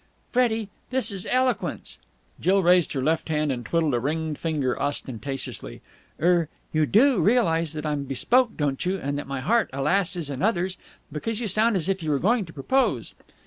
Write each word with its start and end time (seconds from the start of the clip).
"Freddie! 0.31 0.67
This 0.89 1.11
is 1.11 1.27
eloquence!" 1.29 1.99
Jill 2.39 2.63
raised 2.63 2.93
her 2.93 3.03
left 3.03 3.29
hand, 3.29 3.51
and 3.51 3.63
twiddled 3.63 3.93
a 3.93 3.99
ringed 3.99 4.39
finger 4.39 4.75
ostentatiously. 4.81 5.79
"Er 6.19 6.49
you 6.73 6.87
do 6.87 7.19
realize 7.19 7.73
that 7.73 7.85
I'm 7.85 8.05
bespoke, 8.05 8.57
don't 8.57 8.83
you, 8.83 8.97
and 8.97 9.15
that 9.19 9.27
my 9.27 9.41
heart, 9.41 9.69
alas, 9.71 10.15
is 10.15 10.31
another's? 10.31 10.79
Because 11.11 11.39
you 11.39 11.45
sound 11.45 11.75
as 11.75 11.87
if 11.87 12.01
you 12.01 12.09
were 12.09 12.17
going 12.17 12.45
to 12.45 12.51
propose." 12.53 13.13